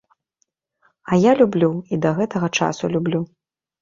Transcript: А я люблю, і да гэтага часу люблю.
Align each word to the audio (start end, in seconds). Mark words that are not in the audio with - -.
А 1.11 1.19
я 1.23 1.31
люблю, 1.41 1.69
і 1.93 2.01
да 2.07 2.15
гэтага 2.21 2.47
часу 2.61 2.83
люблю. 2.95 3.21